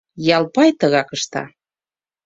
Ялпай 0.37 0.69
тыгак 0.79 1.09
ышта. 1.15 1.43